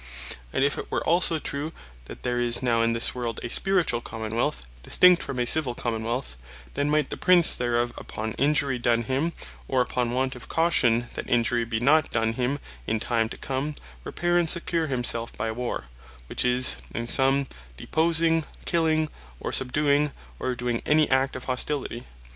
[0.51, 1.71] And if it were also true,
[2.05, 5.75] that there is now in this world a Spirituall Common wealth, distinct from a Civill
[5.75, 6.37] Common wealth,
[6.73, 9.31] then might the Prince thereof, upon injury done him,
[9.67, 13.75] or upon want of caution that injury be not done him in time to come,
[14.03, 15.83] repaire, and secure himself by Warre;
[16.25, 17.45] which is in summe,
[17.77, 19.07] deposing, killing,
[19.39, 22.05] or subduing, or doing any act of Hostility.